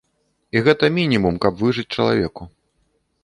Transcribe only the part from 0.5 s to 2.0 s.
І гэта мінімум, каб выжыць